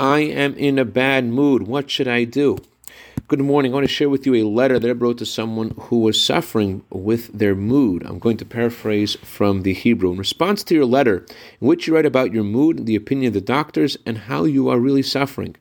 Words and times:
I 0.00 0.20
am 0.20 0.54
in 0.54 0.78
a 0.78 0.86
bad 0.86 1.26
mood. 1.26 1.68
What 1.68 1.90
should 1.90 2.08
I 2.08 2.24
do? 2.24 2.56
Good 3.28 3.40
morning. 3.40 3.72
I 3.72 3.74
want 3.74 3.84
to 3.86 3.92
share 3.92 4.08
with 4.08 4.24
you 4.24 4.34
a 4.34 4.48
letter 4.48 4.78
that 4.78 4.88
I 4.88 4.92
wrote 4.92 5.18
to 5.18 5.26
someone 5.26 5.74
who 5.78 5.98
was 5.98 6.18
suffering 6.18 6.82
with 6.88 7.30
their 7.38 7.54
mood. 7.54 8.06
I'm 8.06 8.18
going 8.18 8.38
to 8.38 8.46
paraphrase 8.46 9.16
from 9.16 9.60
the 9.60 9.74
Hebrew. 9.74 10.12
In 10.12 10.16
response 10.16 10.64
to 10.64 10.74
your 10.74 10.86
letter, 10.86 11.26
in 11.60 11.68
which 11.68 11.86
you 11.86 11.94
write 11.94 12.06
about 12.06 12.32
your 12.32 12.44
mood, 12.44 12.86
the 12.86 12.96
opinion 12.96 13.28
of 13.28 13.34
the 13.34 13.42
doctors, 13.42 13.98
and 14.06 14.16
how 14.16 14.44
you 14.44 14.70
are 14.70 14.78
really 14.78 15.02
suffering. 15.02 15.54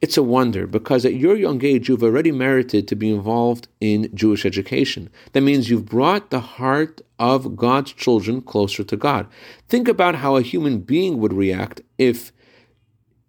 It's 0.00 0.16
a 0.16 0.22
wonder 0.24 0.66
because 0.66 1.04
at 1.04 1.14
your 1.14 1.36
young 1.36 1.64
age 1.64 1.88
you've 1.88 2.02
already 2.02 2.32
merited 2.32 2.88
to 2.88 2.96
be 2.96 3.08
involved 3.08 3.68
in 3.80 4.10
Jewish 4.12 4.44
education. 4.44 5.10
That 5.30 5.42
means 5.42 5.70
you've 5.70 5.86
brought 5.86 6.30
the 6.30 6.40
heart 6.40 7.02
of 7.20 7.54
God's 7.54 7.92
children 7.92 8.42
closer 8.42 8.82
to 8.82 8.96
God. 8.96 9.28
Think 9.68 9.86
about 9.86 10.16
how 10.16 10.34
a 10.34 10.42
human 10.42 10.80
being 10.80 11.18
would 11.20 11.32
react 11.32 11.82
if 11.98 12.32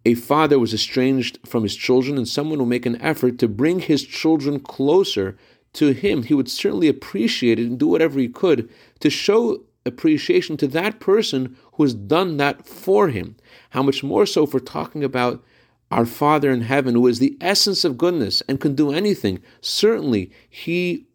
a 0.07 0.13
father 0.13 0.57
was 0.57 0.73
estranged 0.73 1.37
from 1.45 1.63
his 1.63 1.75
children 1.75 2.17
and 2.17 2.25
someone 2.25 2.59
will 2.59 2.65
make 2.65 2.85
an 2.85 3.01
effort 3.01 3.37
to 3.39 3.47
bring 3.49 3.81
his 3.81 4.05
children 4.05 4.57
closer 4.57 5.37
to 5.73 5.91
him. 5.91 6.23
He 6.23 6.33
would 6.33 6.49
certainly 6.49 6.87
appreciate 6.87 7.59
it 7.59 7.67
and 7.67 7.77
do 7.77 7.87
whatever 7.87 8.17
he 8.17 8.29
could 8.29 8.69
to 9.01 9.09
show 9.09 9.65
appreciation 9.85 10.55
to 10.57 10.67
that 10.67 11.01
person 11.01 11.57
who 11.73 11.83
has 11.83 11.93
done 11.93 12.37
that 12.37 12.65
for 12.65 13.09
him. 13.09 13.35
How 13.71 13.83
much 13.83 14.01
more 14.01 14.25
so 14.25 14.45
for 14.45 14.61
talking 14.61 15.03
about 15.03 15.43
our 15.91 16.05
Father 16.05 16.51
in 16.51 16.61
heaven, 16.61 16.95
who 16.95 17.07
is 17.07 17.19
the 17.19 17.37
essence 17.41 17.83
of 17.83 17.97
goodness 17.97 18.41
and 18.47 18.61
can 18.61 18.75
do 18.75 18.91
anything, 18.93 19.41
certainly 19.59 20.31
He 20.49 21.07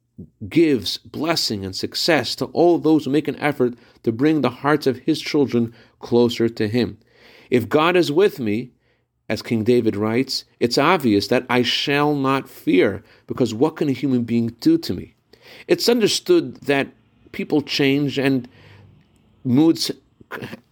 gives 0.51 0.99
blessing 0.99 1.65
and 1.65 1.75
success 1.75 2.35
to 2.37 2.47
all 2.47 2.79
those 2.79 3.07
who 3.07 3.11
make 3.11 3.29
an 3.29 3.39
effort 3.39 3.75
to 4.03 4.13
bring 4.13 4.43
the 4.43 4.51
hearts 4.51 4.87
of 4.87 4.99
His 4.99 5.21
children 5.21 5.75
closer 5.99 6.49
to 6.51 6.69
Him. 6.69 6.99
If 7.51 7.71
God 7.71 7.97
is 7.97 8.13
with 8.13 8.39
me, 8.39 8.73
as 9.33 9.41
King 9.41 9.65
David 9.65 9.97
writes, 9.97 10.45
it's 10.61 10.77
obvious 10.77 11.29
that 11.29 11.47
I 11.49 11.63
shall 11.63 12.15
not 12.15 12.51
fear, 12.51 13.03
because 13.27 13.55
what 13.55 13.77
can 13.77 13.89
a 13.89 13.93
human 13.93 14.25
being 14.25 14.49
do 14.61 14.77
to 14.79 14.93
me? 14.93 15.15
It's 15.67 15.89
understood 15.89 16.57
that 16.63 16.89
people 17.33 17.63
change 17.63 18.19
and 18.19 18.47
moods 19.43 19.91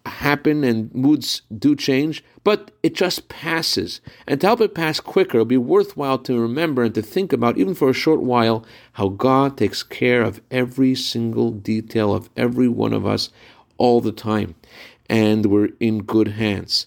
happen 0.05 0.63
and 0.63 0.95
moods 0.95 1.43
do 1.59 1.75
change, 1.75 2.23
but 2.45 2.71
it 2.83 2.95
just 2.95 3.29
passes. 3.29 4.03
And 4.27 4.41
to 4.41 4.47
help 4.47 4.61
it 4.61 4.75
pass 4.75 5.01
quicker, 5.01 5.39
it'll 5.39 5.47
be 5.47 5.57
worthwhile 5.57 6.19
to 6.19 6.39
remember 6.39 6.83
and 6.83 6.95
to 6.95 7.03
think 7.03 7.33
about, 7.33 7.57
even 7.57 7.75
for 7.75 7.89
a 7.89 7.95
short 7.95 8.21
while, 8.21 8.65
how 8.93 9.09
God 9.09 9.57
takes 9.57 9.83
care 9.83 10.23
of 10.23 10.43
every 10.51 10.95
single 10.95 11.51
detail 11.51 12.15
of 12.15 12.29
every 12.37 12.69
one 12.69 12.93
of 12.93 13.07
us 13.07 13.31
all 13.79 14.03
the 14.03 14.13
time. 14.13 14.55
And 15.09 15.47
we're 15.47 15.71
in 15.81 16.03
good 16.03 16.29
hands. 16.29 16.87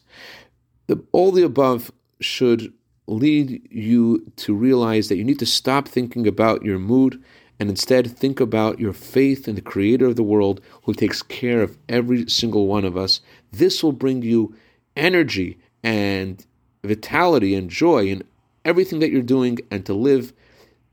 The, 0.87 1.01
all 1.11 1.31
the 1.31 1.43
above 1.43 1.91
should 2.19 2.73
lead 3.07 3.67
you 3.69 4.31
to 4.37 4.53
realize 4.53 5.09
that 5.09 5.17
you 5.17 5.23
need 5.23 5.39
to 5.39 5.45
stop 5.45 5.87
thinking 5.87 6.27
about 6.27 6.63
your 6.63 6.79
mood 6.79 7.21
and 7.59 7.69
instead 7.69 8.17
think 8.17 8.39
about 8.39 8.79
your 8.79 8.93
faith 8.93 9.47
in 9.47 9.55
the 9.55 9.61
creator 9.61 10.07
of 10.07 10.15
the 10.15 10.23
world 10.23 10.61
who 10.83 10.93
takes 10.93 11.21
care 11.21 11.61
of 11.61 11.77
every 11.87 12.27
single 12.27 12.67
one 12.67 12.85
of 12.85 12.97
us. 12.97 13.21
This 13.51 13.83
will 13.83 13.91
bring 13.91 14.21
you 14.21 14.55
energy 14.95 15.57
and 15.83 16.45
vitality 16.83 17.55
and 17.55 17.69
joy 17.69 18.07
in 18.07 18.23
everything 18.65 18.99
that 18.99 19.11
you're 19.11 19.21
doing 19.21 19.59
and 19.69 19.85
to 19.85 19.93
live 19.93 20.33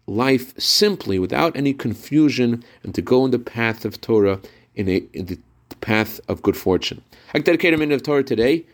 life 0.07 0.59
simply 0.61 1.19
without 1.19 1.57
any 1.57 1.73
confusion 1.73 2.63
and 2.83 2.95
to 2.95 3.03
go 3.03 3.25
in 3.25 3.31
the 3.31 3.39
path 3.39 3.85
of 3.85 4.01
Torah 4.01 4.41
in, 4.75 4.89
a, 4.89 5.03
in 5.13 5.27
the 5.27 5.39
path 5.81 6.21
of 6.29 6.43
good 6.43 6.57
fortune. 6.57 7.03
I 7.33 7.39
dedicate 7.39 7.75
a 7.75 7.77
minute 7.77 7.95
of 7.95 8.03
Torah 8.03 8.25
today 8.25 8.67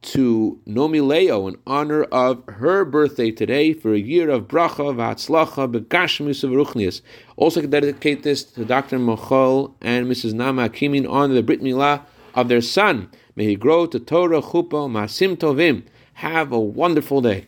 to 0.00 0.60
Nomi 0.66 1.06
Leo 1.06 1.48
in 1.48 1.56
honor 1.66 2.04
of 2.04 2.42
her 2.48 2.84
birthday 2.84 3.30
today 3.30 3.72
for 3.72 3.92
a 3.92 3.98
year 3.98 4.30
of 4.30 4.48
bracha 4.48 4.94
v'atzlacha 4.94 5.72
begashmis 5.72 6.44
of 6.44 7.02
Also, 7.36 7.62
dedicate 7.62 8.22
this 8.22 8.44
to 8.44 8.64
Dr. 8.64 8.98
Mochol 8.98 9.74
and 9.80 10.06
Mrs. 10.06 10.34
Nama 10.34 10.68
Akimin 10.68 11.10
on 11.10 11.34
the 11.34 11.42
Brit 11.42 11.60
Milah 11.60 12.02
of 12.34 12.48
their 12.48 12.60
son. 12.60 13.10
May 13.34 13.46
he 13.46 13.56
grow 13.56 13.86
to 13.86 13.98
Torah, 13.98 14.42
Chuppah, 14.42 14.88
Masim 14.90 15.36
Tovim. 15.36 15.84
Have 16.14 16.52
a 16.52 16.58
wonderful 16.60 17.20
day. 17.20 17.46